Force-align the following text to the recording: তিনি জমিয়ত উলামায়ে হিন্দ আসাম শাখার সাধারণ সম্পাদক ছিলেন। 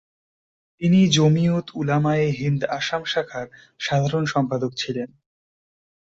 তিনি 0.81 0.99
জমিয়ত 1.09 1.67
উলামায়ে 1.75 2.27
হিন্দ 2.31 2.61
আসাম 2.77 3.01
শাখার 3.05 3.47
সাধারণ 3.79 4.23
সম্পাদক 4.25 4.71
ছিলেন। 4.73 5.09